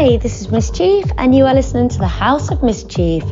[0.00, 3.24] Hi, this is Miss Chief, and you are listening to the House of Miss Chief.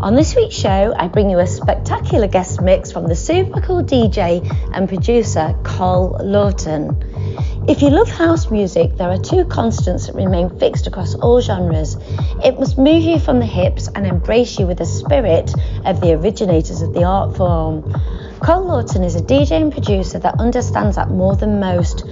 [0.00, 3.84] On this week's show, I bring you a spectacular guest mix from the super cool
[3.84, 4.40] DJ
[4.72, 6.96] and producer Col Lawton.
[7.68, 11.98] If you love house music, there are two constants that remain fixed across all genres.
[12.42, 15.52] It must move you from the hips and embrace you with the spirit
[15.84, 17.82] of the originators of the art form.
[18.40, 22.06] Col Lawton is a DJ and producer that understands that more than most.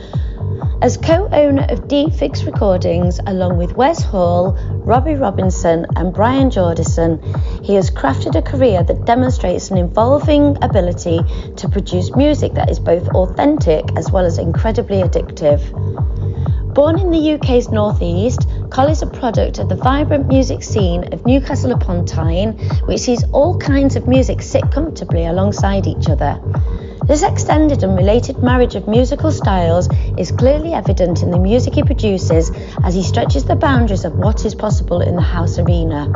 [0.83, 6.50] As co owner of Deep Fix Recordings, along with Wes Hall, Robbie Robinson, and Brian
[6.50, 7.22] Jordison,
[7.64, 11.21] he has crafted a career that demonstrates an evolving ability
[11.55, 15.63] to produce music that is both authentic as well as incredibly addictive.
[16.75, 21.26] Born in the UK's northeast, Col is a product of the vibrant music scene of
[21.26, 22.53] Newcastle upon Tyne,
[22.86, 26.40] which sees all kinds of music sit comfortably alongside each other.
[27.07, 31.82] This extended and related marriage of musical styles is clearly evident in the music he
[31.82, 32.50] produces
[32.83, 36.11] as he stretches the boundaries of what is possible in the house arena.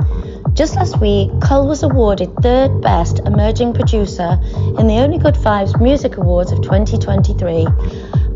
[0.54, 4.40] Just last week, Col was awarded third best emerging producer
[4.78, 7.66] in the Only Good Vibes Music Awards of 2023.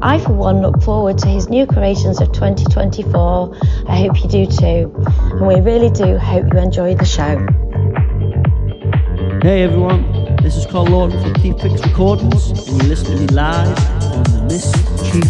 [0.03, 3.55] I, for one, look forward to his new creations of 2024.
[3.87, 4.95] I hope you do too.
[5.33, 7.37] And we really do hope you enjoy the show.
[9.43, 13.69] Hey everyone, this is Col Lawton from Deep Fix Recordings, and you're listening live
[14.03, 14.73] on the Miss
[15.11, 15.25] Chief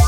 [0.00, 0.05] Show.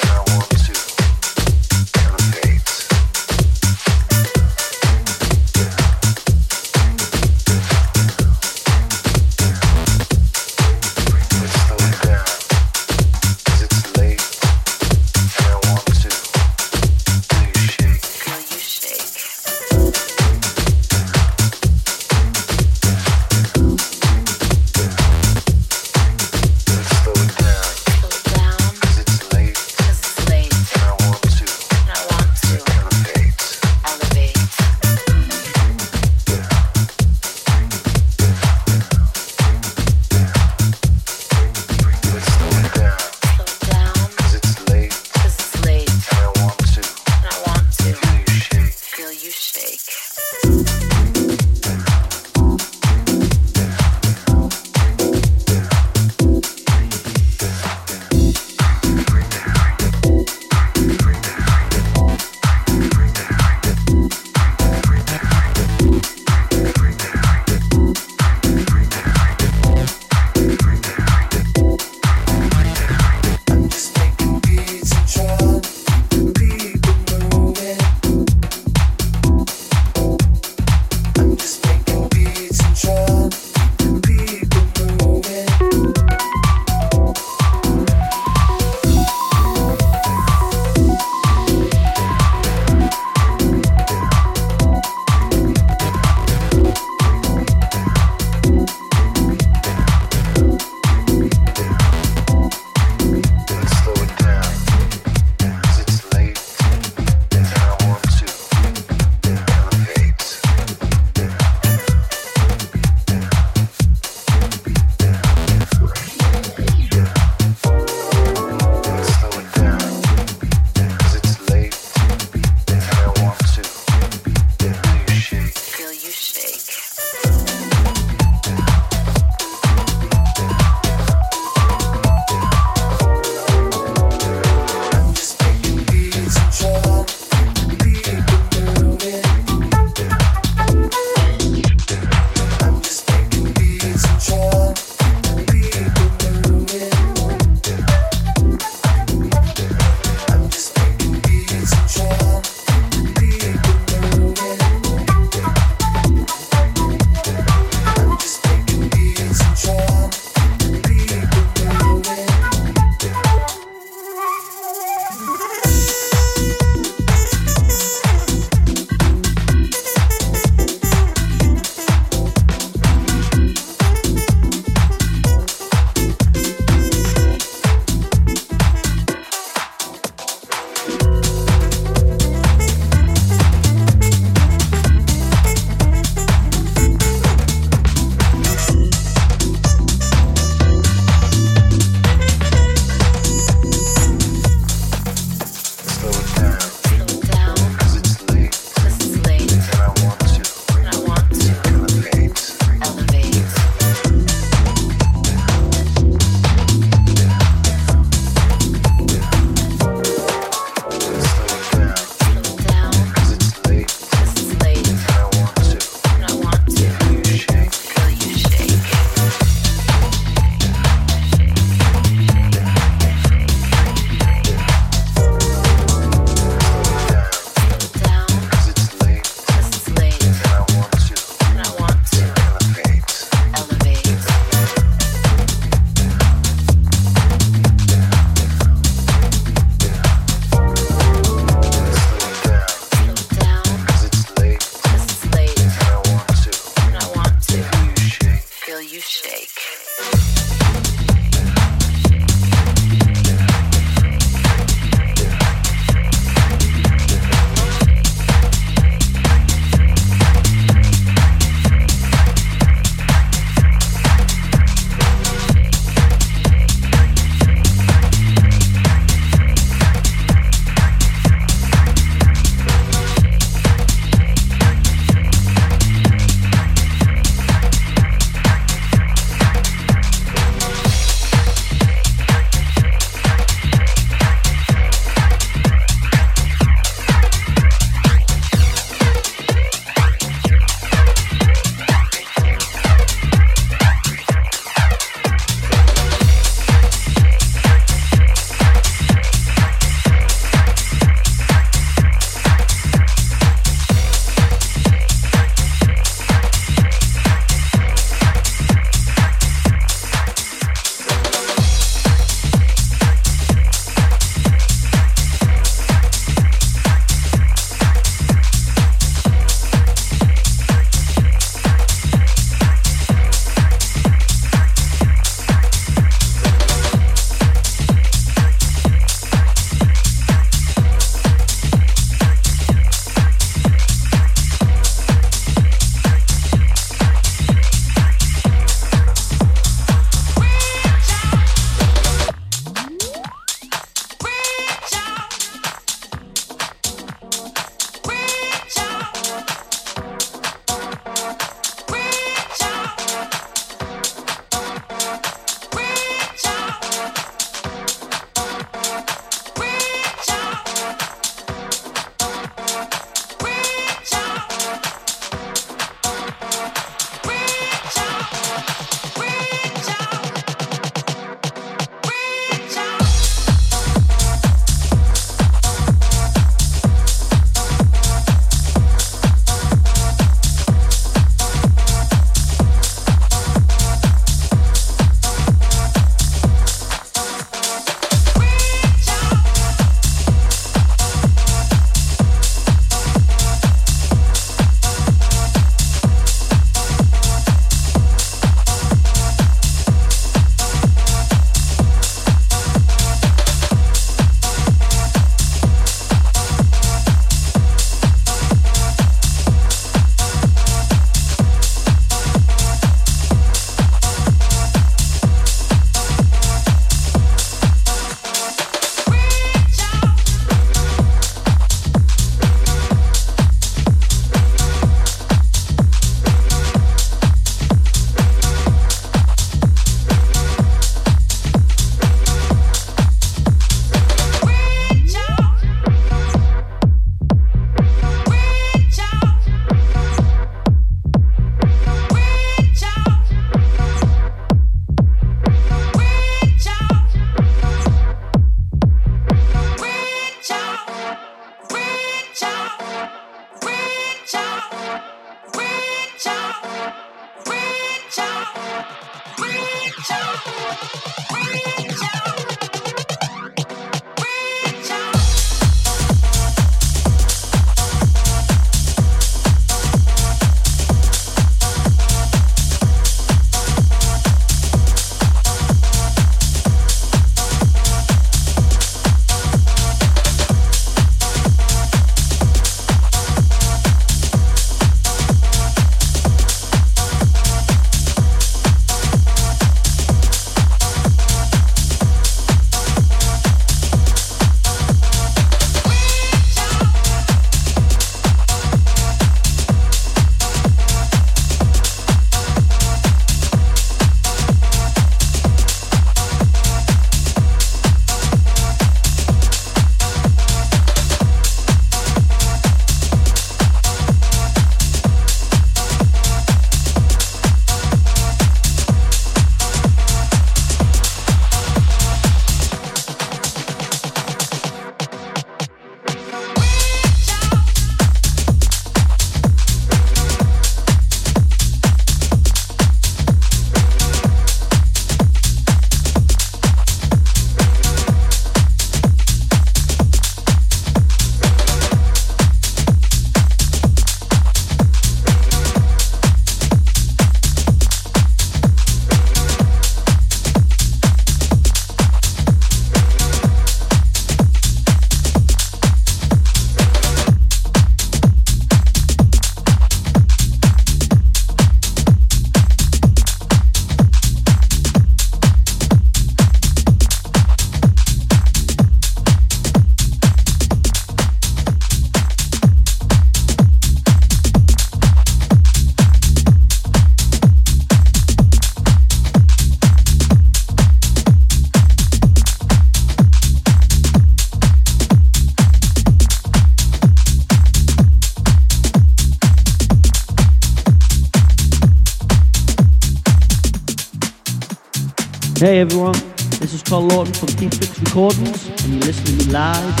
[595.61, 596.13] Hey everyone,
[596.59, 600.00] this is Col Lawton from Deep Fix Recordings, and you're listening live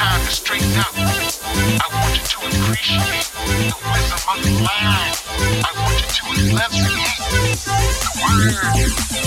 [0.00, 0.94] time to straighten out.
[0.96, 3.28] I want you to appreciate
[3.68, 5.12] the wisdom of the line.
[5.60, 7.20] I want you to enunciate
[7.60, 9.19] the word.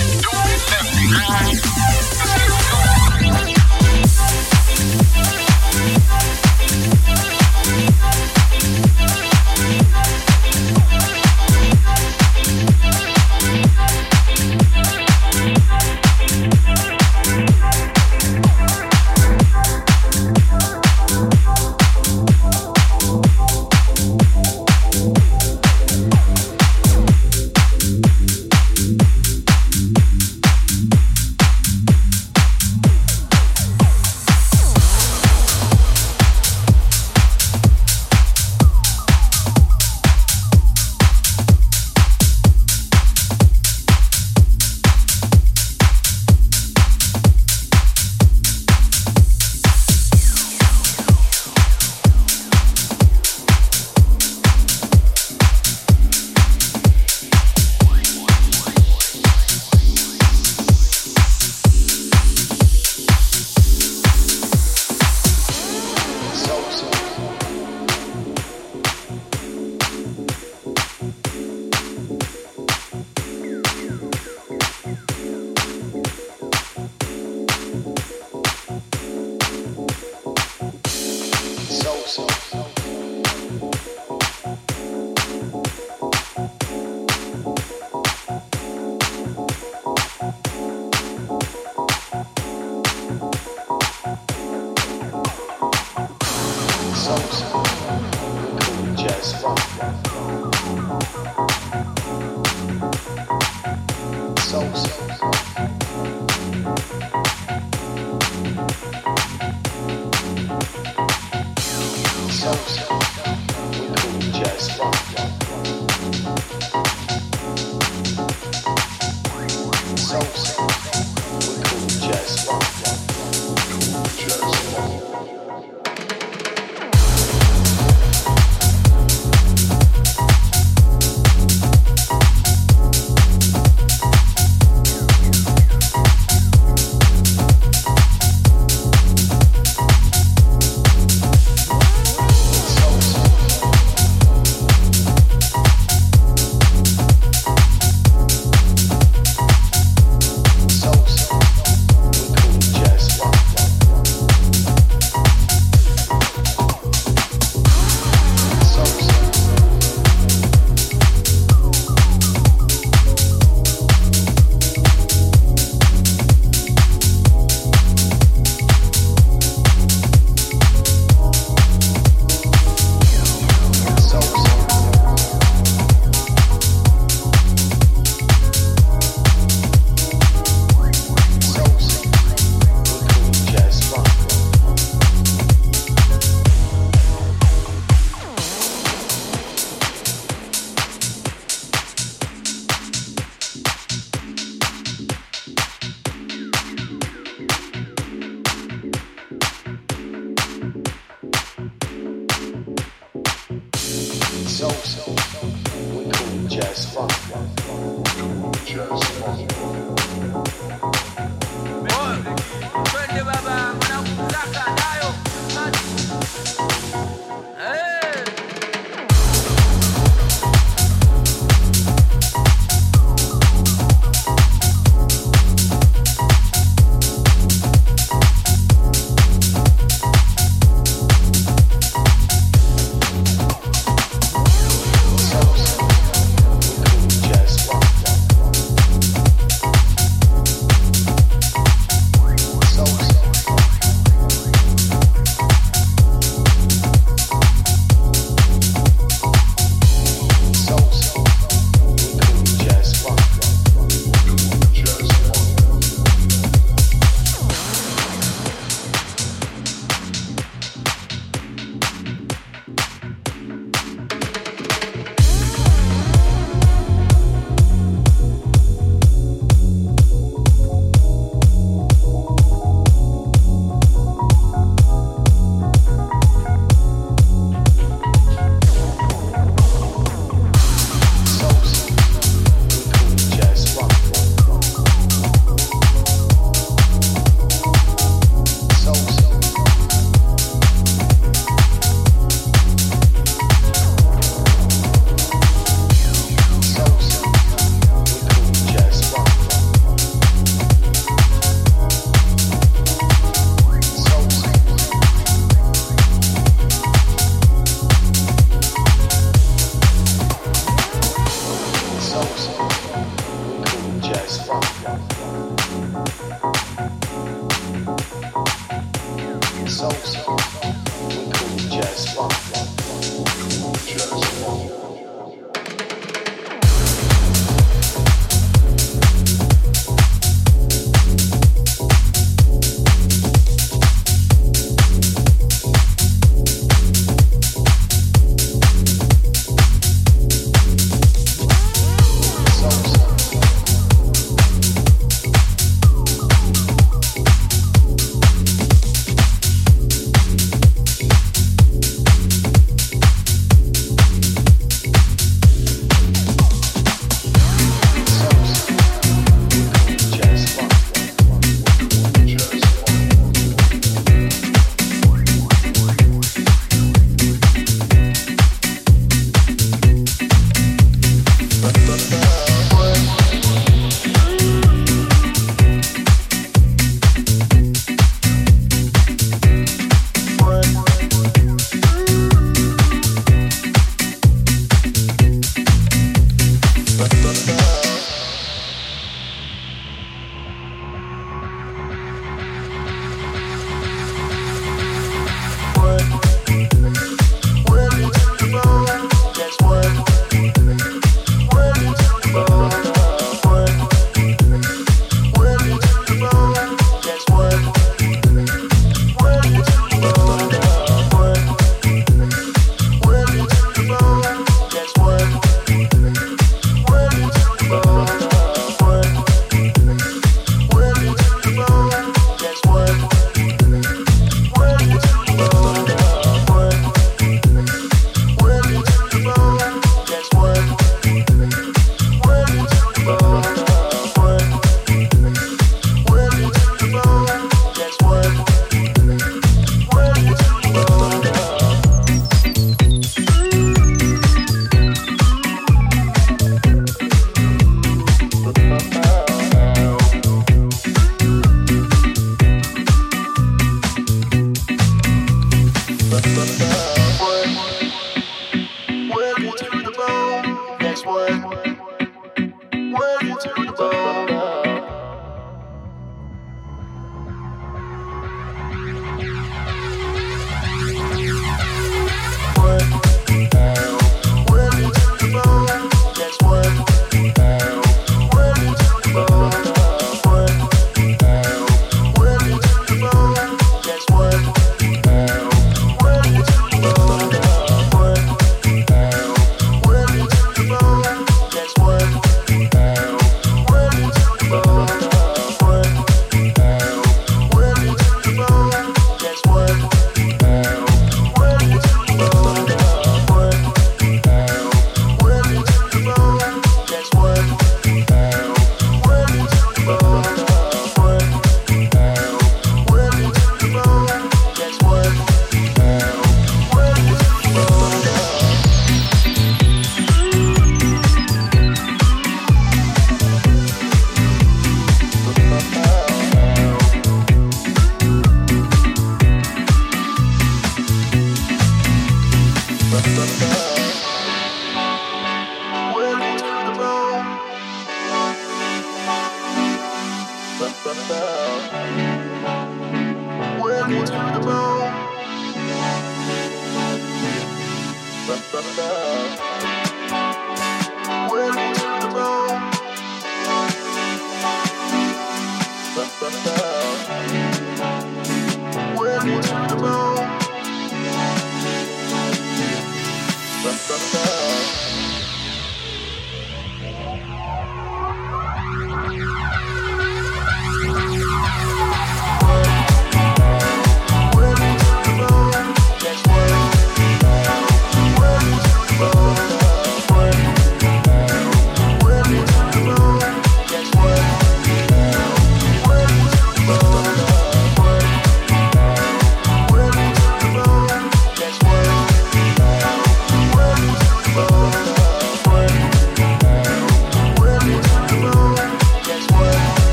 [99.04, 99.60] jazz funk.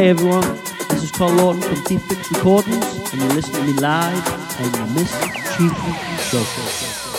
[0.00, 0.56] Hey everyone,
[0.88, 4.72] this is Col Lawton from Deep Fix Recordings, and you're listening to me live on
[4.72, 5.12] the Miss
[5.54, 5.76] Chief
[6.30, 7.09] Show.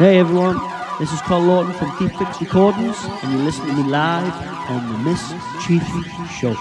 [0.00, 0.58] Hey everyone,
[0.98, 4.32] this is Col Lawton from Deep Fix Recordings, and you're listening to me live
[4.70, 5.20] on the Miss
[5.62, 5.84] Chief
[6.30, 6.54] Show.